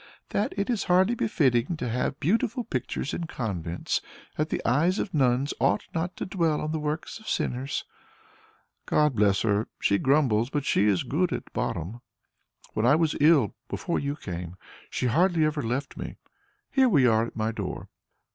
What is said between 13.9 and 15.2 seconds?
you came, she